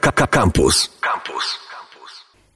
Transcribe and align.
Campus. 0.00 0.90
Campus. 1.00 1.58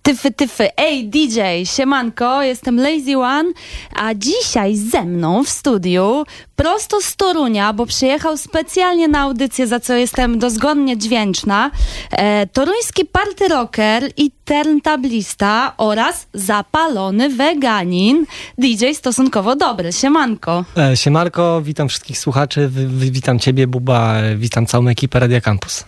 Tyfy, 0.02 0.30
tyfy. 0.32 0.68
Ej, 0.76 1.08
DJ, 1.08 1.40
siemanko, 1.64 2.42
jestem 2.42 2.76
Lazy 2.80 3.18
One, 3.18 3.52
a 3.96 4.14
dzisiaj 4.14 4.76
ze 4.76 5.04
mną 5.04 5.44
w 5.44 5.48
studiu, 5.48 6.24
prosto 6.56 7.00
z 7.00 7.16
Torunia, 7.16 7.72
bo 7.72 7.86
przyjechał 7.86 8.36
specjalnie 8.36 9.08
na 9.08 9.20
audycję, 9.20 9.66
za 9.66 9.80
co 9.80 9.94
jestem 9.94 10.38
dozgodnie 10.38 10.96
dźwięczna, 10.98 11.70
e, 12.10 12.46
toruński 12.46 13.04
party 13.04 13.48
rocker 13.48 14.10
i 14.16 14.30
turntablista 14.44 15.74
oraz 15.76 16.26
zapalony 16.34 17.28
weganin, 17.28 18.26
DJ 18.58 18.92
stosunkowo 18.94 19.56
dobry. 19.56 19.92
Siemanko. 19.92 20.64
E, 20.76 20.96
Siemarko, 20.96 21.62
witam 21.62 21.88
wszystkich 21.88 22.18
słuchaczy, 22.18 22.68
wi- 22.72 23.10
witam 23.12 23.38
ciebie, 23.38 23.66
Buba, 23.66 24.14
e, 24.16 24.36
witam 24.36 24.66
całą 24.66 24.88
ekipę 24.88 25.20
Radia 25.20 25.40
Campus. 25.40 25.84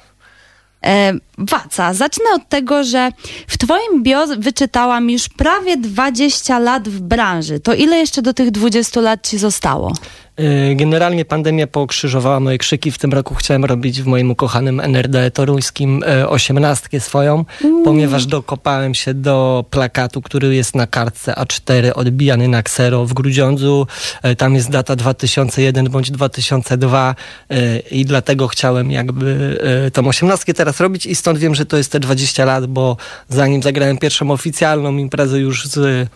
E, 0.86 1.12
Waca, 1.38 1.94
zacznę 1.94 2.24
od 2.34 2.48
tego, 2.48 2.84
że 2.84 3.12
w 3.46 3.58
Twoim 3.58 4.02
bio 4.02 4.26
wyczytałam 4.38 5.10
już 5.10 5.28
prawie 5.28 5.76
20 5.76 6.58
lat 6.58 6.88
w 6.88 7.00
branży. 7.00 7.60
To 7.60 7.74
ile 7.74 7.96
jeszcze 7.96 8.22
do 8.22 8.34
tych 8.34 8.50
20 8.50 9.00
lat 9.00 9.28
Ci 9.28 9.38
zostało? 9.38 9.92
E, 10.40 10.74
Generalnie 10.74 11.24
pandemia 11.24 11.66
pokrzyżowała 11.66 12.40
moje 12.40 12.58
krzyki. 12.58 12.90
W 12.90 12.98
tym 12.98 13.12
roku 13.12 13.34
chciałem 13.34 13.64
robić 13.64 14.02
w 14.02 14.06
moim 14.06 14.30
ukochanym 14.30 14.80
NRD 14.80 15.30
toruńskim 15.30 16.02
e, 16.06 16.28
osiemnastkę 16.28 17.00
swoją, 17.00 17.44
ponieważ 17.84 18.26
dokopałem 18.26 18.94
się 18.94 19.14
do 19.14 19.64
plakatu, 19.70 20.22
który 20.22 20.54
jest 20.54 20.74
na 20.74 20.86
kartce 20.86 21.32
A4 21.32 21.92
odbijany 21.94 22.48
na 22.48 22.62
ksero 22.62 23.06
w 23.06 23.14
Grudziądzu. 23.14 23.86
E, 24.22 24.36
Tam 24.36 24.54
jest 24.54 24.70
data 24.70 24.96
2001 24.96 25.88
bądź 25.90 26.10
2002 26.10 27.14
e, 27.50 27.78
i 27.78 28.04
dlatego 28.04 28.48
chciałem 28.48 28.90
jakby 28.90 29.58
tą 29.92 30.08
osiemnastkę 30.08 30.54
teraz 30.54 30.80
robić 30.80 31.06
i 31.06 31.14
stąd 31.14 31.38
wiem, 31.38 31.54
że 31.54 31.66
to 31.66 31.76
jest 31.76 31.92
te 31.92 32.00
20 32.00 32.44
lat, 32.44 32.66
bo 32.66 32.96
zanim 33.28 33.62
zagrałem 33.62 33.98
pierwszą 33.98 34.30
oficjalną 34.30 34.96
imprezę 34.96 35.38
już 35.38 35.66
z 35.66 36.08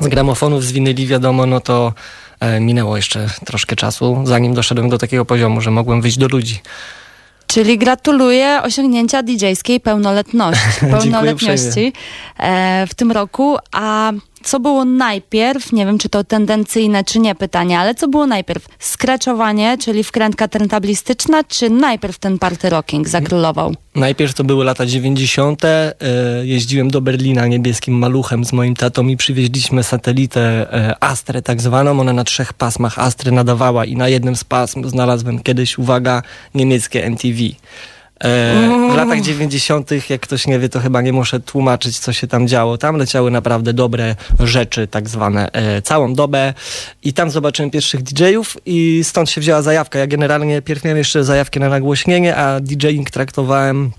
z 0.00 0.08
gramofonów, 0.08 0.64
z 0.64 0.72
winyli, 0.72 1.06
wiadomo, 1.06 1.46
no 1.46 1.60
to 1.60 1.92
minęło 2.60 2.96
jeszcze 2.96 3.26
troszkę 3.44 3.76
czasu, 3.76 4.22
zanim 4.24 4.54
doszedłem 4.54 4.88
do 4.88 4.98
takiego 4.98 5.24
poziomu, 5.24 5.60
że 5.60 5.70
mogłem 5.70 6.00
wyjść 6.00 6.18
do 6.18 6.28
ludzi. 6.28 6.60
Czyli 7.46 7.78
gratuluję 7.78 8.60
osiągnięcia 8.62 9.22
DJ-skiej 9.22 9.80
pełnoletności, 9.80 10.80
pełnoletności 11.00 11.92
e, 12.38 12.86
w 12.86 12.94
tym 12.94 13.12
roku. 13.12 13.56
A 13.72 14.12
co 14.42 14.60
było 14.60 14.84
najpierw? 14.84 15.72
Nie 15.72 15.86
wiem, 15.86 15.98
czy 15.98 16.08
to 16.08 16.24
tendencyjne, 16.24 17.04
czy 17.04 17.18
nie 17.18 17.34
pytanie, 17.34 17.78
ale 17.78 17.94
co 17.94 18.08
było 18.08 18.26
najpierw? 18.26 18.66
Skreczowanie, 18.78 19.78
czyli 19.78 20.04
wkrętka 20.04 20.48
turntablistyczna, 20.48 21.44
czy 21.44 21.70
najpierw 21.70 22.18
ten 22.18 22.38
party 22.38 22.70
rocking 22.70 23.08
zakrólował? 23.08 23.74
Najpierw 23.94 24.34
to 24.34 24.44
były 24.44 24.64
lata 24.64 24.86
90. 24.86 25.64
E, 25.64 25.94
jeździłem 26.42 26.90
do 26.90 27.00
Berlina 27.00 27.46
niebieskim 27.46 27.98
maluchem 27.98 28.44
z 28.44 28.52
moim 28.52 28.76
tatą 28.76 29.06
i 29.08 29.16
przywieźliśmy 29.16 29.82
satelitę 29.82 30.40
e, 30.72 30.94
Astrę 31.00 31.42
tak 31.42 31.60
zwaną. 31.60 32.00
Ona 32.00 32.12
na 32.12 32.24
trzech 32.24 32.52
pasmach 32.52 32.98
Astry 32.98 33.32
nadawała 33.32 33.84
i 33.84 33.96
na 33.96 34.08
jednym 34.08 34.36
z 34.36 34.44
pasm 34.44 34.88
znalazłem 34.88 35.42
kiedyś, 35.42 35.78
uwaga, 35.78 36.22
niemieckie 36.54 37.04
MTV. 37.04 37.38
E, 38.24 38.90
w 38.92 38.96
latach 38.96 39.20
90., 39.20 39.90
jak 40.10 40.20
ktoś 40.20 40.46
nie 40.46 40.58
wie, 40.58 40.68
to 40.68 40.80
chyba 40.80 41.02
nie 41.02 41.12
muszę 41.12 41.40
tłumaczyć, 41.40 41.98
co 41.98 42.12
się 42.12 42.26
tam 42.26 42.48
działo. 42.48 42.78
Tam 42.78 42.96
leciały 42.96 43.30
naprawdę 43.30 43.72
dobre 43.72 44.16
rzeczy, 44.40 44.86
tak 44.86 45.08
zwane, 45.08 45.52
e, 45.52 45.82
całą 45.82 46.14
dobę. 46.14 46.54
I 47.02 47.12
tam 47.12 47.30
zobaczyłem 47.30 47.70
pierwszych 47.70 48.02
DJ-ów 48.02 48.56
i 48.66 49.00
stąd 49.04 49.30
się 49.30 49.40
wzięła 49.40 49.62
zajawka. 49.62 49.98
Ja 49.98 50.06
generalnie 50.06 50.62
pierw 50.62 50.84
miałem 50.84 50.98
jeszcze 50.98 51.24
zajawkę 51.24 51.60
na 51.60 51.68
nagłośnienie, 51.68 52.36
a 52.36 52.60
DJing 52.60 53.10
traktowałem 53.10 53.90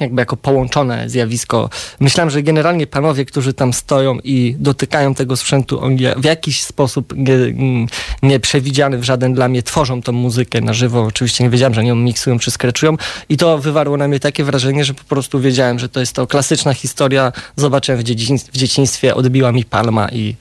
jakby 0.00 0.22
jako 0.22 0.36
połączone 0.36 1.10
zjawisko. 1.10 1.70
Myślałem, 2.00 2.30
że 2.30 2.42
generalnie 2.42 2.86
panowie, 2.86 3.24
którzy 3.24 3.54
tam 3.54 3.72
stoją 3.72 4.18
i 4.24 4.56
dotykają 4.58 5.14
tego 5.14 5.36
sprzętu, 5.36 5.80
oni 5.80 5.98
w 6.16 6.24
jakiś 6.24 6.62
sposób 6.62 7.12
mm, 7.12 7.86
nieprzewidziany 8.22 8.98
w 8.98 9.04
żaden 9.04 9.34
dla 9.34 9.48
mnie 9.48 9.62
tworzą 9.62 10.02
tą 10.02 10.12
muzykę 10.12 10.60
na 10.60 10.72
żywo. 10.72 11.02
Oczywiście 11.02 11.44
nie 11.44 11.50
wiedziałem, 11.50 11.74
że 11.74 11.84
nią 11.84 11.94
miksują 11.94 12.38
czy 12.38 12.50
skreczują 12.50 12.96
i 13.28 13.36
to 13.36 13.58
wywarło 13.58 13.96
na 13.96 14.08
mnie 14.08 14.20
takie 14.20 14.44
wrażenie, 14.44 14.84
że 14.84 14.94
po 14.94 15.04
prostu 15.04 15.40
wiedziałem, 15.40 15.78
że 15.78 15.88
to 15.88 16.00
jest 16.00 16.12
to 16.12 16.26
klasyczna 16.26 16.74
historia. 16.74 17.32
Zobaczyłem 17.56 18.00
w, 18.00 18.04
w 18.52 18.56
dzieciństwie, 18.56 19.14
odbiła 19.14 19.52
mi 19.52 19.64
palma 19.64 20.08
i 20.08 20.36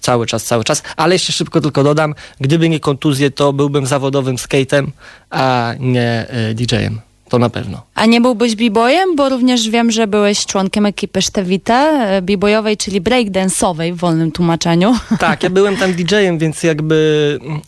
cały 0.00 0.26
czas, 0.26 0.44
cały 0.44 0.64
czas. 0.64 0.82
Ale 0.96 1.14
jeszcze 1.14 1.32
szybko 1.32 1.60
tylko 1.60 1.84
dodam, 1.84 2.14
gdyby 2.40 2.68
nie 2.68 2.80
kontuzje, 2.80 3.30
to 3.30 3.52
byłbym 3.52 3.86
zawodowym 3.86 4.38
skatem, 4.38 4.92
a 5.30 5.74
nie 5.80 6.26
y, 6.50 6.54
DJ-em. 6.54 7.11
To 7.32 7.38
na 7.38 7.50
pewno. 7.50 7.82
A 7.94 8.06
nie 8.06 8.20
byłbyś 8.20 8.56
b-boyem? 8.56 9.16
Bo 9.16 9.28
również 9.28 9.70
wiem, 9.70 9.90
że 9.90 10.06
byłeś 10.06 10.46
członkiem 10.46 10.86
ekipy 10.86 11.22
Sztewite, 11.22 11.74
e, 11.74 12.22
b-boyowej, 12.22 12.76
czyli 12.76 13.00
breakdance'owej 13.02 13.92
w 13.92 13.96
wolnym 13.96 14.32
tłumaczeniu. 14.32 14.96
Tak, 15.18 15.42
ja 15.42 15.50
byłem 15.50 15.76
tam 15.76 15.92
DJ-em, 15.92 16.38
więc 16.38 16.62
jakby 16.62 17.38
mm, 17.42 17.60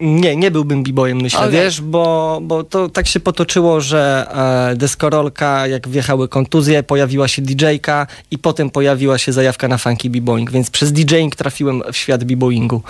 nie, 0.00 0.36
nie 0.36 0.50
byłbym 0.50 0.82
b-boyem, 0.82 1.20
myślę, 1.20 1.40
Okej. 1.40 1.52
wiesz, 1.52 1.80
bo, 1.80 2.38
bo 2.42 2.64
to 2.64 2.88
tak 2.88 3.06
się 3.06 3.20
potoczyło, 3.20 3.80
że 3.80 4.26
e, 4.72 4.76
deskorolka, 4.76 5.66
jak 5.66 5.88
wjechały 5.88 6.28
kontuzje, 6.28 6.82
pojawiła 6.82 7.28
się 7.28 7.42
DJ-ka 7.42 8.06
i 8.30 8.38
potem 8.38 8.70
pojawiła 8.70 9.18
się 9.18 9.32
zajawka 9.32 9.68
na 9.68 9.78
funky 9.78 10.10
b-boying, 10.10 10.50
więc 10.50 10.70
przez 10.70 10.92
DJing 10.92 11.36
trafiłem 11.36 11.82
w 11.92 11.96
świat 11.96 12.24
b-boyingu. 12.24 12.82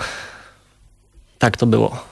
Tak 1.39 1.57
to 1.57 1.65
było. 1.65 2.06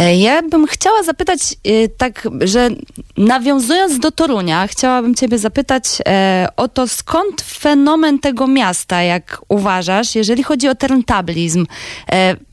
E, 0.00 0.16
Ja 0.16 0.42
bym 0.42 0.66
chciała 0.66 1.02
zapytać, 1.02 1.40
e, 1.64 1.88
tak, 1.88 2.28
że 2.40 2.68
nawiązując 3.16 3.98
do 3.98 4.10
Torunia, 4.10 4.66
chciałabym 4.66 5.14
Ciebie 5.14 5.38
zapytać 5.38 5.84
e, 6.06 6.48
o 6.56 6.68
to, 6.68 6.88
skąd 6.88 7.40
fenomen 7.42 8.18
tego 8.18 8.46
miasta, 8.46 9.02
jak 9.02 9.40
uważasz, 9.48 10.14
jeżeli 10.14 10.42
chodzi 10.42 10.68
o 10.68 10.74
turntablizm. 10.74 11.66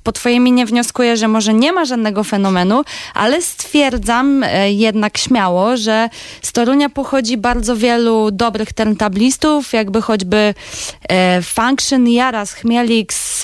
Po 0.04 0.12
Twojej 0.12 0.40
minie 0.40 0.66
wnioskuję, 0.66 1.18
że 1.18 1.28
może 1.28 1.54
nie 1.54 1.74
ma 1.74 1.86
żadnego 1.86 2.24
fenomenu, 2.24 2.84
ale 3.14 3.42
stwierdzam 3.42 4.46
jednak 4.68 5.18
śmiało, 5.18 5.78
że 5.78 6.10
z 6.42 6.52
Torunia 6.52 6.90
pochodzi 6.90 7.38
bardzo 7.38 7.76
wielu 7.76 8.32
dobrych 8.32 8.74
turntablistów, 8.74 9.74
jakby 9.74 10.02
choćby 10.02 10.54
Function, 11.44 12.08
Jaras, 12.08 12.54
Chmielix, 12.54 13.44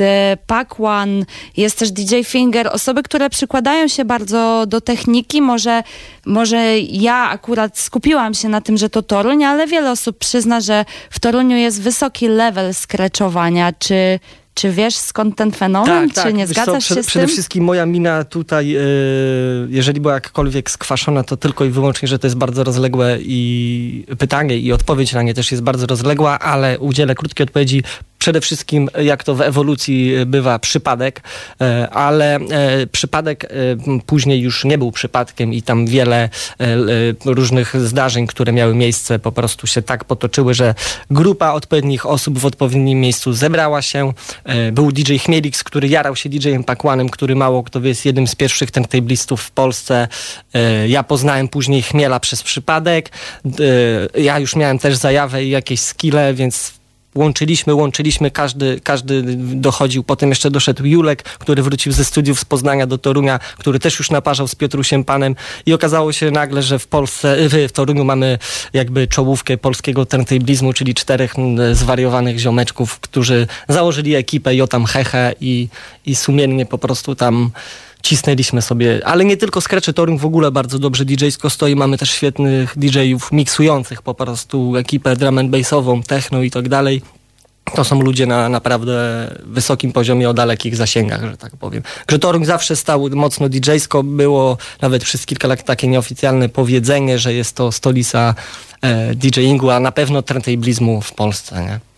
One, 0.79 1.25
jest 1.57 1.79
też 1.79 1.91
DJ 1.91 2.21
Finger, 2.23 2.69
osoby, 2.73 3.03
które 3.03 3.29
przykładają 3.29 3.87
się 3.87 3.92
bardzo 4.05 4.65
do 4.67 4.81
techniki. 4.81 5.41
Może, 5.41 5.83
może 6.25 6.79
ja 6.79 7.29
akurat 7.29 7.79
skupiłam 7.79 8.33
się 8.33 8.49
na 8.49 8.61
tym, 8.61 8.77
że 8.77 8.89
to 8.89 9.01
Toruń, 9.01 9.43
ale 9.43 9.67
wiele 9.67 9.91
osób 9.91 10.17
przyzna, 10.17 10.61
że 10.61 10.85
w 11.09 11.19
Toruniu 11.19 11.57
jest 11.57 11.81
wysoki 11.81 12.27
level 12.27 12.73
skreczowania. 12.73 13.73
Czy, 13.79 14.19
czy 14.53 14.71
wiesz 14.71 14.95
skąd 14.95 15.35
ten 15.35 15.51
fenomen? 15.51 16.09
czy 16.09 16.33
nie 16.33 16.47
Tak, 16.47 16.47
Wiesz 16.47 16.47
co, 16.47 16.53
zgadzasz 16.53 16.85
przede, 16.85 16.99
się 16.99 17.03
z 17.03 17.07
Przede 17.07 17.25
tym? 17.25 17.33
wszystkim 17.33 17.63
moja 17.63 17.85
mina 17.85 18.23
tutaj, 18.23 18.75
e, 18.75 18.79
jeżeli 19.69 20.01
była 20.01 20.13
jakkolwiek 20.13 20.71
skwaszona, 20.71 21.23
to 21.23 21.37
tylko 21.37 21.65
i 21.65 21.69
wyłącznie, 21.69 22.07
że 22.07 22.19
to 22.19 22.27
jest 22.27 22.37
bardzo 22.37 22.63
rozległe 22.63 23.17
i 23.21 24.05
pytanie 24.17 24.57
i 24.57 24.71
odpowiedź 24.71 25.13
na 25.13 25.21
nie 25.21 25.33
też 25.33 25.51
jest 25.51 25.63
bardzo 25.63 25.85
rozległa, 25.85 26.39
ale 26.39 26.79
udzielę 26.79 27.15
krótkiej 27.15 27.43
odpowiedzi. 27.43 27.83
Przede 28.23 28.41
wszystkim, 28.41 28.89
jak 29.01 29.23
to 29.23 29.35
w 29.35 29.41
ewolucji 29.41 30.13
bywa, 30.25 30.59
przypadek, 30.59 31.21
e, 31.61 31.89
ale 31.89 32.35
e, 32.35 32.87
przypadek 32.87 33.45
e, 33.45 33.49
później 34.05 34.41
już 34.41 34.65
nie 34.65 34.77
był 34.77 34.91
przypadkiem 34.91 35.53
i 35.53 35.61
tam 35.61 35.87
wiele 35.87 36.15
e, 36.15 36.29
e, 36.59 36.77
różnych 37.25 37.81
zdarzeń, 37.87 38.27
które 38.27 38.53
miały 38.53 38.75
miejsce, 38.75 39.19
po 39.19 39.31
prostu 39.31 39.67
się 39.67 39.81
tak 39.81 40.05
potoczyły, 40.05 40.53
że 40.53 40.75
grupa 41.11 41.51
odpowiednich 41.51 42.05
osób 42.05 42.39
w 42.39 42.45
odpowiednim 42.45 42.99
miejscu 43.01 43.33
zebrała 43.33 43.81
się. 43.81 44.13
E, 44.43 44.71
Był 44.71 44.91
DJ 44.91 45.17
Chmielix, 45.17 45.63
który 45.63 45.87
jarał 45.87 46.15
się 46.15 46.29
DJ-em 46.29 46.63
Pakłanem, 46.63 47.09
który 47.09 47.35
mało 47.35 47.63
kto 47.63 47.81
wie, 47.81 47.89
jest 47.89 48.05
jednym 48.05 48.27
z 48.27 48.35
pierwszych 48.35 48.71
turntablistów 48.71 49.41
w 49.41 49.51
Polsce. 49.51 50.07
E, 50.53 50.87
Ja 50.87 51.03
poznałem 51.03 51.47
później 51.47 51.81
Chmiela 51.81 52.19
przez 52.19 52.43
przypadek. 52.43 53.09
E, 54.15 54.21
Ja 54.21 54.39
już 54.39 54.55
miałem 54.55 54.79
też 54.79 54.95
zajawę 54.95 55.43
i 55.43 55.49
jakieś 55.49 55.79
skille, 55.79 56.33
więc 56.33 56.82
łączyliśmy, 57.15 57.73
łączyliśmy, 57.73 58.31
każdy, 58.31 58.79
każdy 58.83 59.23
dochodził. 59.37 60.03
Potem 60.03 60.29
jeszcze 60.29 60.51
doszedł 60.51 60.85
Julek, 60.85 61.23
który 61.23 61.63
wrócił 61.63 61.91
ze 61.91 62.05
studiów 62.05 62.39
z 62.39 62.45
Poznania 62.45 62.87
do 62.87 62.97
Torunia, 62.97 63.39
który 63.57 63.79
też 63.79 63.99
już 63.99 64.11
naparzał 64.11 64.47
z 64.47 64.55
Piotrusiem 64.55 65.03
Panem 65.03 65.35
i 65.65 65.73
okazało 65.73 66.11
się 66.11 66.31
nagle, 66.31 66.63
że 66.63 66.79
w 66.79 66.87
Polsce, 66.87 67.49
w, 67.49 67.67
w 67.69 67.71
Toruniu 67.71 68.03
mamy 68.03 68.37
jakby 68.73 69.07
czołówkę 69.07 69.57
polskiego 69.57 70.05
turntablizmu, 70.05 70.73
czyli 70.73 70.93
czterech 70.93 71.39
mm, 71.39 71.75
zwariowanych 71.75 72.39
ziomeczków, 72.39 72.99
którzy 72.99 73.47
założyli 73.69 74.15
ekipę 74.15 74.55
Jotam 74.55 74.85
Heche 74.85 75.33
i, 75.41 75.67
i 76.05 76.15
sumiennie 76.15 76.65
po 76.65 76.77
prostu 76.77 77.15
tam 77.15 77.51
cisnęliśmy 78.03 78.61
sobie, 78.61 79.01
ale 79.05 79.25
nie 79.25 79.37
tylko 79.37 79.61
Scratchy 79.61 79.93
Toruń 79.93 80.17
w 80.19 80.25
ogóle 80.25 80.51
bardzo 80.51 80.79
dobrze 80.79 81.05
DJ-sko 81.05 81.49
stoi, 81.49 81.75
mamy 81.75 81.97
też 81.97 82.11
świetnych 82.11 82.73
DJ-ów 82.77 83.31
miksujących 83.31 84.01
po 84.01 84.13
prostu 84.13 84.75
ekipę 84.75 85.15
drum 85.15 85.37
and 85.37 85.49
bassową, 85.49 86.03
techno 86.03 86.41
i 86.41 86.51
tak 86.51 86.69
dalej. 86.69 87.01
to 87.75 87.83
są 87.83 88.01
ludzie 88.01 88.25
na 88.25 88.49
naprawdę 88.49 89.27
wysokim 89.43 89.93
poziomie, 89.93 90.29
o 90.29 90.33
dalekich 90.33 90.75
zasięgach, 90.75 91.21
że 91.21 91.37
tak 91.37 91.55
powiem. 91.55 91.83
Grzotoruń 92.07 92.45
zawsze 92.45 92.75
stał 92.75 93.09
mocno 93.09 93.49
DJ-sko, 93.49 94.03
było 94.03 94.57
nawet 94.81 95.03
przez 95.03 95.25
kilka 95.25 95.47
lat 95.47 95.63
takie 95.63 95.87
nieoficjalne 95.87 96.49
powiedzenie, 96.49 97.19
że 97.19 97.33
jest 97.33 97.55
to 97.55 97.71
stolica 97.71 98.35
e, 98.81 99.15
DJingu, 99.15 99.69
a 99.69 99.79
na 99.79 99.91
pewno 99.91 100.21
turntablizmu 100.21 101.01
w 101.01 101.13
Polsce, 101.13 101.63
nie? 101.63 101.92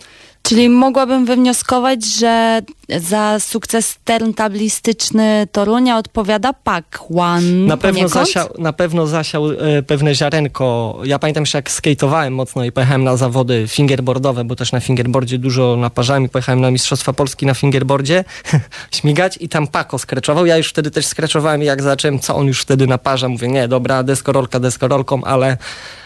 Czyli 0.46 0.70
mogłabym 0.70 1.26
wywnioskować, 1.26 2.06
że 2.20 2.62
za 2.98 3.40
sukces 3.40 3.98
turntablistyczny 4.06 5.48
Torunia 5.52 5.98
odpowiada 5.98 6.54
Pac 6.54 6.86
One 7.18 7.42
Na 7.42 7.78
pewno, 7.78 8.08
zasiał, 8.08 8.48
na 8.58 8.74
pewno 8.74 9.08
zasiał 9.08 9.52
e, 9.52 9.84
pewne 9.84 10.16
ziarenko. 10.16 11.00
Ja 11.04 11.20
pamiętam 11.20 11.42
jeszcze 11.42 11.58
jak 11.58 11.70
skate'owałem 11.70 12.32
mocno 12.32 12.64
i 12.64 12.72
pojechałem 12.72 13.04
na 13.04 13.18
zawody 13.18 13.66
fingerboardowe, 13.68 14.44
bo 14.44 14.56
też 14.56 14.72
na 14.72 14.80
fingerboardzie 14.80 15.38
dużo 15.38 15.76
naparzałem 15.78 16.24
i 16.26 16.30
pojechałem 16.30 16.62
na 16.62 16.72
Mistrzostwa 16.72 17.14
Polski 17.14 17.46
na 17.46 17.54
fingerboardzie 17.54 18.24
śmigać 18.98 19.38
i 19.42 19.50
tam 19.50 19.68
Paco 19.68 20.00
skreczował. 20.00 20.46
Ja 20.46 20.58
już 20.58 20.70
wtedy 20.70 20.92
też 20.92 21.06
skreczowałem 21.06 21.64
i 21.64 21.66
jak 21.66 21.84
zacząłem, 21.84 22.20
co 22.20 22.36
on 22.36 22.48
już 22.48 22.62
wtedy 22.62 22.88
naparza, 22.88 23.30
mówię, 23.30 23.48
nie, 23.48 23.68
dobra, 23.68 24.04
deskorolka 24.04 24.60
deskorolką, 24.60 25.24
ale 25.24 25.58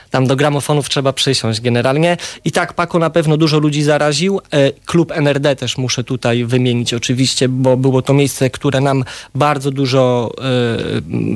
tam 0.09 0.27
do 0.27 0.35
gramofonów 0.35 0.89
trzeba 0.89 1.13
przysiąść 1.13 1.61
generalnie. 1.61 2.17
I 2.45 2.51
tak, 2.51 2.73
Paco 2.73 2.99
na 2.99 3.09
pewno 3.09 3.37
dużo 3.37 3.59
ludzi 3.59 3.83
zaraził. 3.83 4.39
E, 4.51 4.71
Klub 4.85 5.11
NRD 5.11 5.55
też 5.55 5.77
muszę 5.77 6.03
tutaj 6.03 6.45
wymienić 6.45 6.93
oczywiście, 6.93 7.49
bo 7.49 7.77
było 7.77 8.01
to 8.01 8.13
miejsce, 8.13 8.49
które 8.49 8.81
nam 8.81 9.03
bardzo 9.35 9.71
dużo 9.71 10.31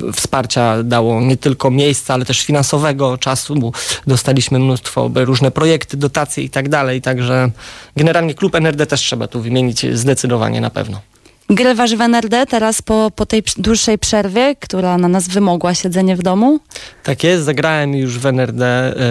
e, 0.08 0.12
wsparcia 0.12 0.84
dało, 0.84 1.22
nie 1.22 1.38
tylko 1.38 1.72
miejsca, 1.72 2.14
ale 2.14 2.26
też 2.26 2.42
finansowego 2.42 3.18
czasu, 3.18 3.56
bo 3.56 3.72
dostaliśmy 4.08 4.60
mnóstwo 4.60 5.12
różne 5.16 5.52
projekty, 5.52 5.98
dotacje 5.98 6.44
i 6.44 6.50
tak 6.50 6.70
dalej, 6.70 7.02
także 7.02 7.52
generalnie 7.96 8.34
Klub 8.34 8.56
NRD 8.56 8.86
też 8.86 9.02
trzeba 9.02 9.28
tu 9.28 9.42
wymienić 9.42 9.86
zdecydowanie 9.98 10.62
na 10.62 10.70
pewno. 10.70 11.13
Grywasz 11.50 11.96
w 11.96 12.02
NRD 12.02 12.46
teraz 12.46 12.82
po, 12.82 13.12
po 13.16 13.26
tej 13.26 13.44
dłuższej 13.58 13.98
przerwie, 13.98 14.56
która 14.60 14.98
na 14.98 15.08
nas 15.08 15.28
wymogła 15.28 15.74
siedzenie 15.74 16.16
w 16.16 16.22
domu? 16.24 16.60
Tak 17.04 17.24
jest, 17.24 17.44
zagrałem 17.44 17.96
już 17.96 18.20
w 18.20 18.26
NRD. 18.26 18.66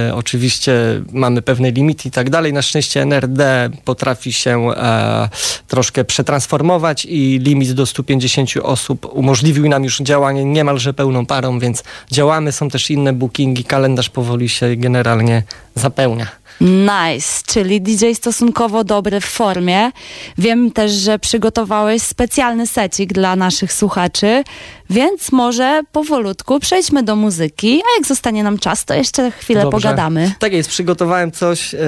E, 0.08 0.14
oczywiście 0.14 0.72
mamy 1.12 1.42
pewne 1.42 1.70
limity 1.70 2.08
i 2.08 2.10
tak 2.10 2.30
dalej. 2.30 2.52
Na 2.52 2.62
szczęście 2.62 3.02
NRD 3.02 3.70
potrafi 3.84 4.32
się 4.32 4.70
e, 4.70 5.28
troszkę 5.68 6.04
przetransformować 6.04 7.04
i 7.04 7.38
limit 7.38 7.72
do 7.72 7.86
150 7.86 8.50
osób 8.62 9.08
umożliwił 9.12 9.68
nam 9.68 9.84
już 9.84 9.98
działanie 9.98 10.44
niemalże 10.44 10.94
pełną 10.94 11.26
parą, 11.26 11.58
więc 11.58 11.82
działamy. 12.10 12.52
Są 12.52 12.68
też 12.68 12.90
inne 12.90 13.12
bookingi, 13.12 13.64
kalendarz 13.64 14.10
powoli 14.10 14.48
się 14.48 14.76
generalnie 14.76 15.42
zapełnia. 15.74 16.41
Nice, 16.60 17.42
czyli 17.46 17.80
DJ 17.80 18.12
stosunkowo 18.14 18.84
dobry 18.84 19.20
w 19.20 19.24
formie. 19.24 19.90
Wiem 20.38 20.70
też, 20.70 20.92
że 20.92 21.18
przygotowałeś 21.18 22.02
specjalny 22.02 22.66
secik 22.66 23.12
dla 23.12 23.36
naszych 23.36 23.72
słuchaczy, 23.72 24.44
więc 24.90 25.32
może 25.32 25.82
powolutku 25.92 26.60
przejdźmy 26.60 27.02
do 27.02 27.16
muzyki, 27.16 27.74
a 27.74 27.98
jak 27.98 28.06
zostanie 28.06 28.42
nam 28.44 28.58
czas, 28.58 28.84
to 28.84 28.94
jeszcze 28.94 29.30
chwilę 29.30 29.62
Dobrze. 29.62 29.76
pogadamy. 29.76 30.32
Tak 30.38 30.52
jest, 30.52 30.68
przygotowałem 30.68 31.32
coś, 31.32 31.74
e, 31.74 31.78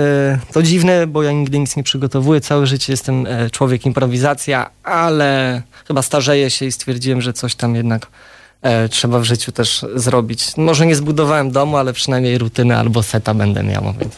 to 0.52 0.62
dziwne, 0.62 1.06
bo 1.06 1.22
ja 1.22 1.32
nigdy 1.32 1.58
nic 1.58 1.76
nie 1.76 1.82
przygotowuję, 1.82 2.40
całe 2.40 2.67
życie 2.67 2.93
jestem 2.93 3.26
e, 3.26 3.50
człowiek 3.50 3.87
improwizacja, 3.87 4.70
ale 4.84 5.62
chyba 5.88 6.02
starzeję 6.02 6.50
się 6.50 6.67
i 6.67 6.72
stwierdziłem, 6.72 7.20
że 7.22 7.32
coś 7.32 7.55
tam 7.55 7.75
jednak 7.75 8.06
e, 8.62 8.88
trzeba 8.88 9.19
w 9.19 9.25
życiu 9.25 9.52
też 9.52 9.87
zrobić. 9.94 10.56
Może 10.56 10.87
nie 10.87 10.96
zbudowałem 10.96 11.50
domu, 11.50 11.76
ale 11.76 11.93
przynajmniej 11.93 12.38
rutynę 12.38 12.78
albo 12.78 13.02
seta 13.02 13.34
będę 13.34 13.62
miał, 13.62 13.94
więc 14.00 14.14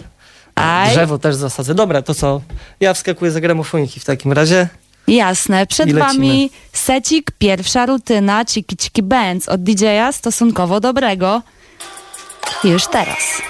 Aj. 0.56 0.90
drzewo 0.90 1.18
też 1.18 1.36
zasadzę. 1.36 1.74
Dobra, 1.74 2.02
to 2.02 2.14
co? 2.14 2.40
Ja 2.80 2.94
wskakuję 2.94 3.30
za 3.30 3.40
gramofoniki 3.40 4.00
w 4.00 4.04
takim 4.04 4.32
razie. 4.32 4.68
Jasne, 5.08 5.66
przed 5.66 5.92
wami 5.92 6.50
secik, 6.72 7.30
pierwsza 7.38 7.86
rutyna, 7.86 8.44
ciki 8.44 8.76
ciki 8.76 9.02
bands 9.02 9.48
od 9.48 9.62
DJ-a 9.62 10.12
stosunkowo 10.12 10.80
dobrego. 10.80 11.42
Już 12.64 12.86
teraz. 12.86 13.42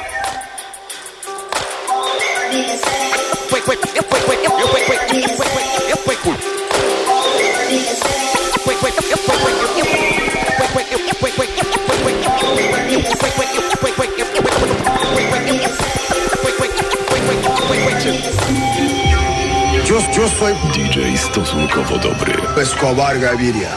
Yo, 19.85 19.99
yo 20.13 20.29
soy 20.29 20.55
DJ 20.73 21.17
stosunkowo 21.17 21.99
dobry. 21.99 22.35
Escobar 22.63 23.19
Gaviria. 23.19 23.71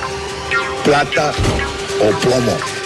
Plata 0.84 1.34
o 2.00 2.12
plomo. 2.20 2.79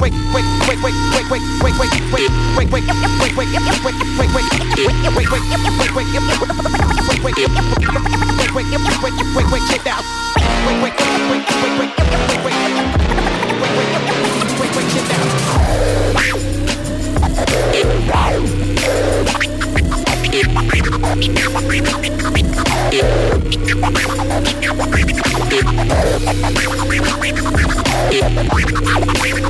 wait, 0.00 0.12
wait, 0.34 0.44
wait, 0.68 0.80
wait, 0.82 0.96
wait, 1.02 1.30
wait, 1.30 1.42
wait, 1.62 1.78
wait, 1.78 1.78
wait, 1.78 2.06
wait, 2.56 2.70
wait, 2.70 2.70
wait, 2.70 2.86
wait, 2.86 3.36
wait, 3.36 3.46
wait, 3.46 4.30
wait, 4.34 4.46
Wait, 4.76 5.14
wait, 5.14 5.30
wait, 5.30 5.40
wait, 5.40 5.92
wait, 29.24 29.45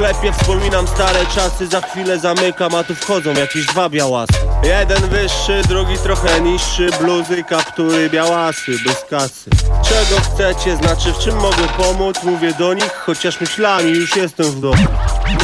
sklepie, 0.00 0.32
wspominam 0.32 0.88
stare 0.88 1.26
czasy 1.34 1.66
Za 1.66 1.80
chwilę 1.80 2.18
zamykam, 2.18 2.74
a 2.74 2.84
tu 2.84 2.94
wchodzą 2.94 3.32
jakieś 3.32 3.66
dwa 3.66 3.88
białasy. 3.88 4.32
Jeden 4.62 5.08
wyższy, 5.08 5.62
drugi 5.68 5.98
trochę 5.98 6.40
niższy 6.40 6.90
Bluzy, 7.00 7.44
kaptury, 7.44 8.10
białasy, 8.10 8.72
bez 8.86 9.04
kasy. 9.10 9.50
Czego 9.82 10.20
chcecie, 10.20 10.76
znaczy 10.76 11.12
w 11.12 11.18
czym 11.18 11.36
mogę 11.36 11.68
pomóc? 11.76 12.16
Mówię 12.24 12.52
do 12.58 12.74
nich, 12.74 12.92
chociaż 12.92 13.40
myślami 13.40 13.90
już 13.90 14.16
jestem 14.16 14.46
w 14.46 14.60
domu. 14.60 14.86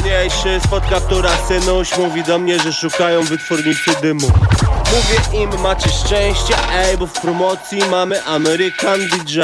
Mniejszy, 0.00 0.60
spod 0.64 0.86
kaptura 0.90 1.30
synuś 1.48 1.98
Mówi 1.98 2.24
do 2.24 2.38
mnie, 2.38 2.58
że 2.58 2.72
szukają 2.72 3.22
wytwornicy 3.22 3.90
dymu 4.02 4.28
Mówię 4.92 5.42
im, 5.42 5.60
macie 5.60 5.90
szczęście, 5.90 6.54
ej, 6.72 6.98
bo 6.98 7.06
w 7.06 7.12
promocji 7.12 7.78
mamy 7.90 8.24
American 8.24 9.00
DJ 9.00 9.40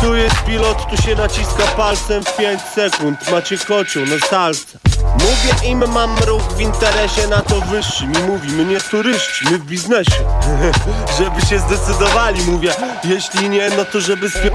tu 0.00 0.16
jest 0.16 0.44
pilot, 0.44 0.90
tu 0.90 1.02
się 1.02 1.14
naciska 1.14 1.66
palcem 1.76 2.24
w 2.24 2.36
5 2.36 2.60
sekund. 2.74 3.30
Macie 3.30 3.58
kocioł 3.58 4.06
na 4.06 4.26
salce. 4.26 4.78
Mówię 5.12 5.68
im, 5.68 5.90
mam 5.92 6.18
ruch 6.18 6.42
w 6.42 6.60
interesie 6.60 7.28
na 7.28 7.40
to 7.40 7.60
wyższy. 7.60 8.06
Mi 8.06 8.18
mówi, 8.18 8.52
my 8.52 8.64
nie 8.64 8.80
turyści, 8.80 9.44
my 9.50 9.58
w 9.58 9.64
biznesie. 9.64 10.24
Żeby 11.18 11.46
się 11.46 11.58
zdecydowali, 11.58 12.40
mówię 12.44 12.72
Jeśli 13.04 13.50
nie, 13.50 13.70
no 13.76 13.84
to 13.84 14.00
żeby 14.00 14.30
spie... 14.30 14.50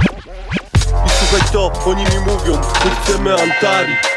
I 1.05 1.09
słuchaj 1.19 1.49
to, 1.51 1.71
oni 1.85 2.03
mi 2.03 2.19
mówią 2.19 2.61
My 2.85 2.91
chcemy 3.03 3.33
Antari 3.33 4.10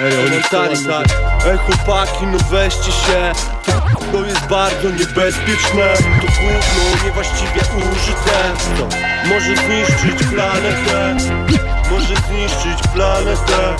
Komentari, 0.00 0.76
tak 0.86 1.06
Ej 1.46 1.58
chłopaki, 1.58 2.26
no 2.26 2.38
weźcie 2.50 2.92
się. 2.92 3.32
To 3.66 3.80
to 4.12 4.24
jest 4.24 4.46
bardzo 4.46 4.90
niebezpieczne. 4.90 5.94
To 6.20 6.26
gówno 6.26 7.04
niewłaściwie 7.04 7.60
użyte. 7.76 8.52
To 8.78 8.88
może 9.28 9.56
zniszczyć 9.56 10.28
planetę. 10.28 11.16
Może 11.90 12.14
zniszczyć 12.16 12.88
planetę. 12.94 13.76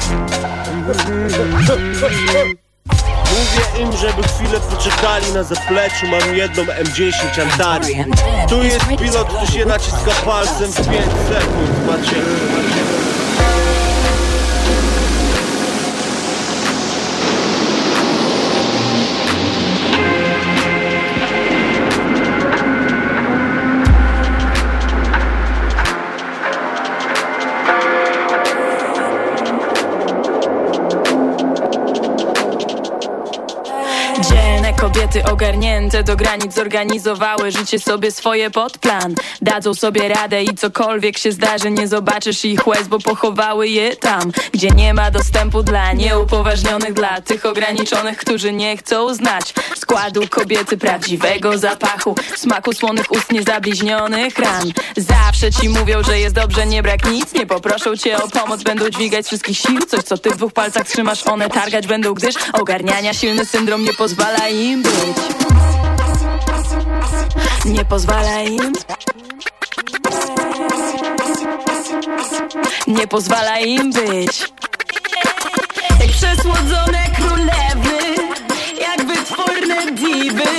Mówię 3.30 3.82
im, 3.82 3.92
żeby 3.96 4.22
chwilę 4.22 4.60
poczekali 4.60 5.32
na 5.32 5.42
zapleczu. 5.42 6.06
Mam 6.06 6.36
jedną 6.36 6.62
M10 6.62 7.42
Antari 7.42 8.04
Tu 8.48 8.62
jest 8.62 8.86
pilot, 8.98 9.40
tu 9.40 9.52
się 9.52 9.64
naciska 9.64 10.10
palcem 10.24 10.72
w 10.72 10.76
5 10.76 10.88
sekund. 11.28 11.86
Macie, 11.86 12.16
ogarnięte 35.90 36.12
do 36.12 36.16
granic 36.16 36.54
zorganizowały 36.54 37.50
życie 37.50 37.78
sobie 37.78 38.10
swoje 38.10 38.50
pod 38.50 38.78
plan. 38.78 39.14
Dadzą 39.42 39.74
sobie 39.74 40.08
radę 40.08 40.42
i 40.42 40.54
cokolwiek 40.54 41.18
się 41.18 41.32
zdarzy, 41.32 41.70
nie 41.70 41.88
zobaczysz 41.88 42.44
ich 42.44 42.66
łez, 42.66 42.88
bo 42.88 42.98
pochowały 42.98 43.68
je 43.68 43.96
tam, 43.96 44.32
gdzie 44.52 44.68
nie 44.68 44.94
ma 44.94 45.10
dostępu 45.10 45.62
dla 45.62 45.92
nieupoważnionych, 45.92 46.92
dla 46.92 47.20
tych 47.20 47.46
ograniczonych, 47.46 48.18
którzy 48.18 48.52
nie 48.52 48.76
chcą 48.76 49.14
znać 49.14 49.54
składu 49.76 50.28
kobiety, 50.30 50.78
prawdziwego 50.78 51.58
zapachu, 51.58 52.14
smaku 52.36 52.72
słonych 52.72 53.12
ust 53.12 53.32
niezabliźnionych 53.32 54.38
ran. 54.38 54.72
Zawsze 54.96 55.52
ci 55.52 55.68
mówią, 55.68 56.02
że 56.02 56.18
jest 56.18 56.34
dobrze, 56.34 56.66
nie 56.66 56.82
brak 56.82 57.10
nic, 57.10 57.34
nie 57.34 57.46
poproszą 57.46 57.96
cię 57.96 58.22
o 58.22 58.28
pomoc, 58.28 58.62
będą 58.62 58.90
dźwigać 58.90 59.26
wszystkich 59.26 59.58
sił, 59.58 59.80
coś 59.88 60.02
co 60.02 60.18
ty 60.18 60.30
w 60.30 60.36
dwóch 60.36 60.52
palcach 60.52 60.88
trzymasz, 60.88 61.26
one 61.26 61.48
targać 61.48 61.86
będą, 61.86 62.14
gdyż 62.14 62.34
ogarniania 62.52 63.14
silny 63.14 63.44
syndrom 63.44 63.84
nie 63.84 63.94
pozwala 63.94 64.48
im 64.48 64.82
być. 64.82 65.49
Nie 67.64 67.84
pozwala 67.84 68.42
im. 68.42 68.72
Nie 72.86 73.06
pozwala 73.06 73.58
im 73.58 73.92
być. 73.92 74.52
Jak 76.00 76.10
przesłodzone 76.10 77.02
królewy, 77.16 78.14
jak 78.80 79.06
wytworne 79.06 79.92
diwy, 79.92 80.50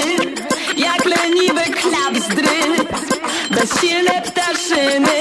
jak 0.78 1.06
leniwe 1.06 1.64
klapzdry, 1.64 2.86
bezsilne 3.52 4.22
ptaszyny, 4.22 5.20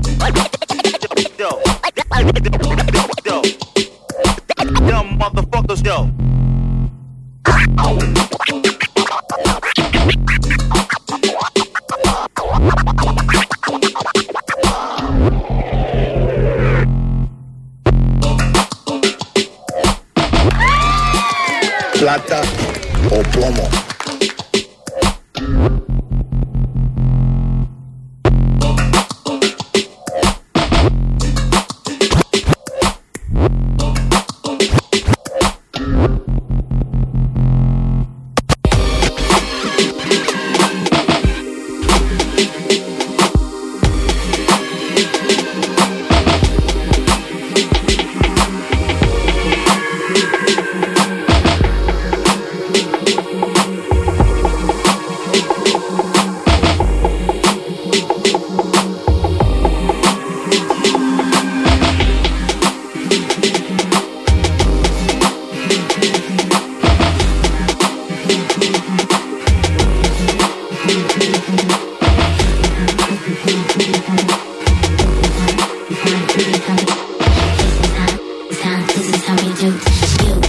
plata 0.00 0.52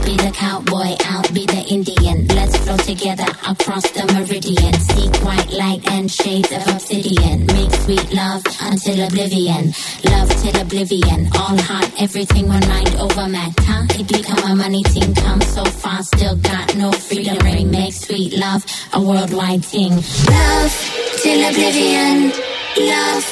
be 0.05 0.17
the 0.17 0.31
cowboy, 0.31 0.95
I'll 1.07 1.31
be 1.33 1.45
the 1.45 1.63
Indian. 1.69 2.27
Let's 2.27 2.57
flow 2.57 2.77
together 2.77 3.25
across 3.47 3.89
the 3.91 4.05
meridian. 4.13 4.73
Seek 4.73 5.13
white 5.23 5.51
light 5.51 5.81
and 5.91 6.11
shades 6.11 6.51
of 6.51 6.67
obsidian. 6.67 7.45
Make 7.47 7.71
sweet 7.85 8.13
love 8.13 8.43
until 8.61 9.07
oblivion. 9.07 9.73
Love 10.05 10.29
till 10.41 10.55
oblivion. 10.61 11.29
All 11.35 11.57
heart, 11.57 11.89
everything, 12.01 12.47
one 12.47 12.67
mind 12.67 12.95
over 12.95 13.27
matter. 13.27 13.79
It 13.99 14.07
become 14.07 14.43
a 14.51 14.55
money 14.55 14.83
thing, 14.83 15.13
come 15.15 15.41
so 15.41 15.63
far, 15.63 16.03
still 16.03 16.35
got 16.37 16.75
no 16.75 16.91
freedom 16.91 17.37
ring. 17.39 17.71
Make 17.71 17.93
sweet 17.93 18.33
love 18.37 18.65
a 18.93 19.01
worldwide 19.01 19.63
thing. 19.63 19.91
Love 19.91 20.73
till 21.23 21.41
oblivion. 21.49 22.31
Love 22.77 23.25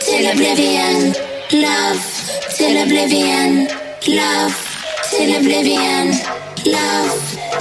till 0.00 0.24
oblivion. 0.32 1.14
Love 1.52 2.00
till 2.56 2.82
oblivion. 2.82 3.68
Love 4.08 4.67
till 5.10 5.36
oblivion. 5.36 6.14
Love 6.64 7.20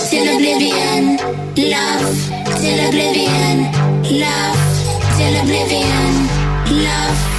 till 0.09 0.35
oblivion. 0.35 1.17
Love 1.55 2.15
till 2.61 2.87
oblivion. 2.87 3.65
Love 4.03 4.57
till 5.17 5.41
oblivion. 5.41 6.27
Love. 6.69 7.36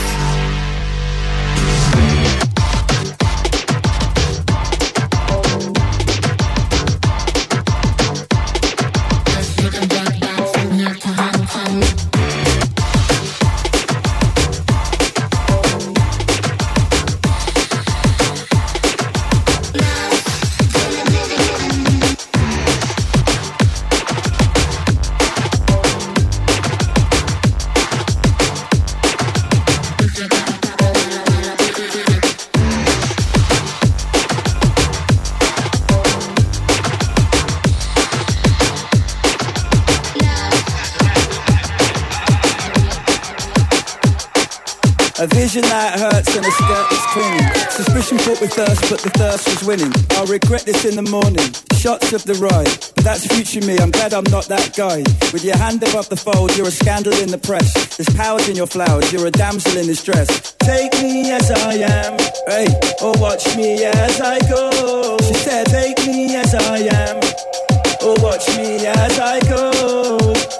A 45.20 45.26
vision 45.26 45.62
that 45.62 45.98
hurts 45.98 46.36
and 46.36 46.46
a 46.46 46.50
skirt 46.50 46.86
that's 46.90 47.06
clinging. 47.10 47.70
Suspicion 47.70 48.18
fought 48.18 48.40
with 48.40 48.52
thirst, 48.52 48.88
but 48.88 49.00
the 49.00 49.10
thirst 49.18 49.48
was 49.48 49.66
winning. 49.66 49.92
I'll 50.10 50.26
regret 50.26 50.62
this 50.62 50.84
in 50.84 50.94
the 50.94 51.10
morning. 51.10 51.42
Shots 51.74 52.12
of 52.12 52.22
the 52.22 52.34
ride, 52.34 52.70
but 52.94 53.02
that's 53.02 53.26
future 53.26 53.66
me. 53.66 53.78
I'm 53.78 53.90
glad 53.90 54.14
I'm 54.14 54.30
not 54.30 54.46
that 54.46 54.76
guy. 54.76 55.02
With 55.32 55.44
your 55.44 55.56
hand 55.56 55.82
above 55.82 56.08
the 56.08 56.14
fold, 56.14 56.56
you're 56.56 56.68
a 56.68 56.70
scandal 56.70 57.14
in 57.14 57.30
the 57.30 57.38
press. 57.38 57.96
There's 57.96 58.14
powers 58.14 58.48
in 58.48 58.54
your 58.54 58.68
flowers, 58.68 59.12
you're 59.12 59.26
a 59.26 59.32
damsel 59.32 59.76
in 59.76 59.86
distress. 59.88 60.54
Take 60.62 60.94
me 61.02 61.32
as 61.32 61.50
I 61.50 61.82
am, 61.82 62.14
hey, 62.46 62.70
or 63.02 63.10
watch 63.18 63.56
me 63.56 63.84
as 63.84 64.20
I 64.20 64.38
go. 64.46 65.18
She 65.26 65.34
said, 65.34 65.66
Take 65.66 65.98
me 66.06 66.36
as 66.36 66.54
I 66.54 66.78
am, 66.94 67.27
or 68.02 68.14
watch 68.22 68.46
me 68.56 68.86
as 68.86 69.18
I 69.18 69.40
go. 69.48 70.18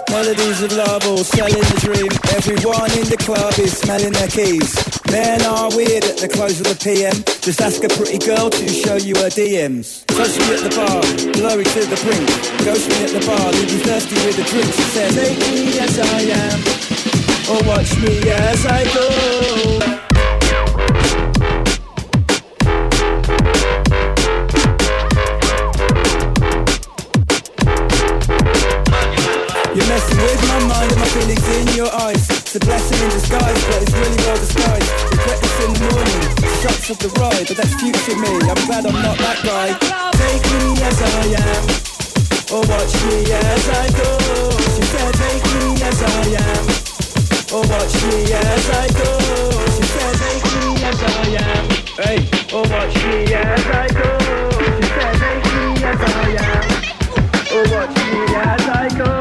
Melodies 0.09 0.61
of 0.63 0.71
love 0.73 1.05
all 1.07 1.23
selling 1.23 1.63
the 1.71 1.79
dream. 1.79 2.11
Everyone 2.35 2.91
in 2.97 3.05
the 3.07 3.17
club 3.17 3.53
is 3.59 3.77
smelling 3.77 4.13
their 4.13 4.27
keys. 4.27 4.73
Men 5.11 5.41
are 5.45 5.69
weird 5.75 6.03
at 6.03 6.17
the 6.17 6.27
close 6.27 6.59
of 6.59 6.67
the 6.67 6.77
PM. 6.77 7.15
Just 7.41 7.61
ask 7.61 7.83
a 7.83 7.89
pretty 7.89 8.19
girl 8.19 8.49
to 8.49 8.67
show 8.67 8.95
you 8.95 9.15
her 9.17 9.29
DMs. 9.29 10.05
Touch 10.07 10.37
me 10.37 10.47
at 10.53 10.63
the 10.65 10.73
bar, 10.75 11.01
blurry 11.33 11.63
to 11.63 11.81
the 11.85 11.99
brink. 12.03 12.27
Ghost 12.65 12.89
me 12.89 12.97
at 13.05 13.11
the 13.15 13.23
bar, 13.25 13.51
leave 13.51 13.71
you 13.71 13.79
thirsty 13.79 14.15
with 14.25 14.39
a 14.39 14.45
drink. 14.49 14.69
She 14.73 14.85
said, 14.93 15.11
Take 15.13 15.39
me 15.39 15.79
as 15.79 15.99
I 15.99 16.21
am, 16.43 16.59
or 17.51 17.61
watch 17.67 17.95
me 18.01 18.29
as 18.29 18.65
I 18.65 18.83
go. 18.93 20.08
Messing 29.99 30.21
with 30.23 30.43
my 30.47 30.59
mind 30.63 30.91
and 30.95 30.99
my 31.01 31.07
feelings 31.11 31.47
in 31.59 31.67
your 31.75 31.91
eyes. 31.91 32.23
It's 32.31 32.55
a 32.55 32.59
blessing 32.59 32.99
in 33.03 33.09
disguise, 33.11 33.59
but 33.67 33.83
it's 33.83 33.91
really 33.91 34.15
well 34.23 34.39
disguised. 34.39 34.87
Regret 35.11 35.39
this 35.43 35.55
in 35.59 35.73
the 35.75 35.81
morning, 35.91 36.23
shots 36.63 36.87
of 36.89 36.97
the 37.03 37.09
ride, 37.19 37.43
but 37.51 37.57
that's 37.59 37.75
future 37.75 38.15
me. 38.15 38.31
I'm 38.47 38.55
glad 38.63 38.87
I'm 38.87 38.95
not 38.95 39.17
that 39.19 39.43
guy. 39.43 39.75
Take 40.15 40.45
me 40.55 40.79
as 40.87 40.99
I 41.03 41.35
am, 41.35 41.63
or 42.47 42.63
watch 42.63 42.95
me 43.11 43.27
as 43.27 43.63
I 43.75 43.91
go. 43.91 44.11
She 44.71 44.83
said, 44.87 45.11
Take 45.19 45.45
me 45.59 45.67
as 45.83 45.99
I 45.99 46.47
am, 46.47 46.63
or 47.51 47.63
watch 47.67 47.95
me 48.07 48.23
as 48.31 48.65
I 48.71 48.87
go. 48.95 49.11
She 49.75 49.83
said, 49.83 50.15
Take 50.15 50.47
me 50.63 50.79
as 50.79 50.99
I 51.03 51.43
am, 51.43 51.63
hey, 51.99 52.19
or 52.55 52.63
watch 52.71 52.95
me 53.03 53.35
as 53.35 53.65
I 53.67 53.87
go. 53.91 54.15
She 54.63 54.87
said, 54.95 55.15
Take 55.19 55.43
me 55.43 55.83
as 55.83 55.99
I 55.99 56.39
am. 56.39 56.63
Oh, 57.51 57.67
watch 57.75 57.97
me 57.99 58.35
as 58.39 58.63
I 58.63 58.87
go. 58.95 59.18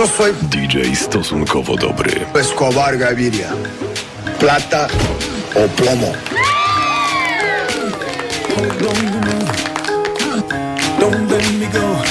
Yo, 0.00 0.06
yo 0.06 0.12
soy 0.16 0.32
DJ 0.48 0.94
stosunkowo 0.96 1.76
dobry. 1.76 2.24
Escobar 2.34 2.96
Gaviria. 2.96 3.52
Plata 4.38 4.88
o 5.54 5.68
plomo. 5.76 6.14
Don't 10.98 11.28
let 11.28 11.52
me 11.52 11.66
go. 11.66 12.09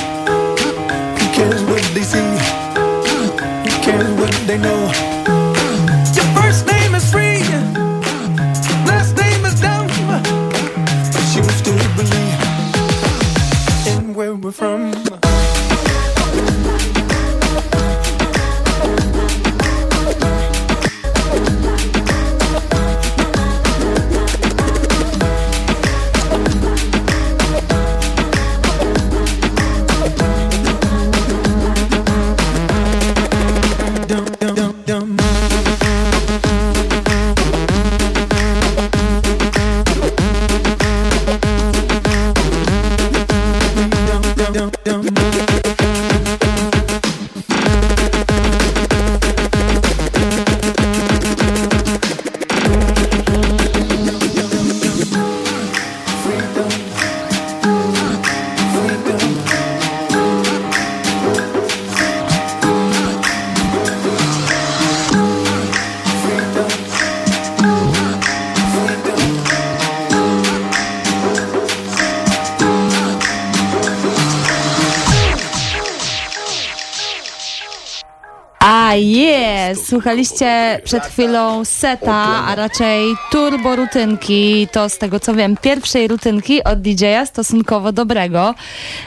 A 78.90 78.96
jest! 78.96 79.88
Słuchaliście 79.90 80.82
przed 80.84 81.04
chwilą 81.06 81.66
seta, 81.66 82.46
a 82.48 82.56
raczej 82.56 83.16
turbo 83.32 83.76
rutynki. 83.76 84.68
To 84.72 84.90
z 84.90 84.98
tego 84.98 85.20
co 85.20 85.34
wiem, 85.36 85.58
pierwszej 85.62 86.08
rutynki 86.08 86.64
od 86.64 86.82
DJ-a 86.82 87.26
stosunkowo 87.26 87.92
dobrego. 87.92 88.56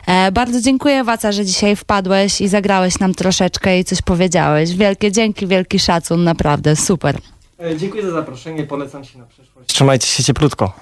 E, 0.06 0.32
bardzo 0.32 0.60
dziękuję 0.60 1.04
Waca, 1.04 1.32
że 1.32 1.44
dzisiaj 1.44 1.76
wpadłeś 1.76 2.40
i 2.40 2.48
zagrałeś 2.48 2.98
nam 2.98 3.14
troszeczkę 3.14 3.78
i 3.78 3.84
coś 3.84 4.02
powiedziałeś. 4.02 4.74
Wielkie 4.74 5.12
dzięki, 5.12 5.46
wielki 5.46 5.78
szacun, 5.78 6.24
naprawdę 6.24 6.76
super. 6.76 7.18
E, 7.60 7.76
Dziękuję 7.76 8.02
za 8.02 8.10
zaproszenie, 8.12 8.64
polecam 8.64 9.04
się 9.04 9.18
na 9.18 9.24
przyszłość. 9.24 9.68
Trzymajcie 9.68 10.06
się 10.06 10.24
cieplutko. 10.24 10.72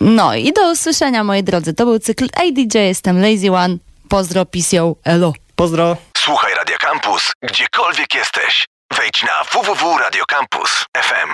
No 0.00 0.34
i 0.34 0.52
do 0.52 0.72
usłyszenia 0.72 1.24
moi 1.24 1.42
drodzy. 1.42 1.74
To 1.74 1.84
był 1.84 1.98
cykl 1.98 2.28
Hey 2.36 2.52
DJ, 2.52 2.78
jestem 2.78 3.20
Lazy 3.20 3.52
One. 3.52 3.76
Pozdro, 4.08 4.46
pisją, 4.46 4.96
elo. 5.04 5.32
Pozdro. 5.56 5.96
Słuchaj 6.16 6.54
Radio 6.54 6.76
Campus, 6.78 7.32
gdziekolwiek 7.42 8.14
jesteś. 8.14 8.66
Wejdź 8.96 9.22
na 9.22 9.44
www.radiocampus.fm. 9.52 11.30